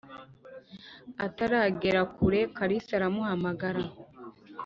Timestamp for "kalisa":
2.57-2.91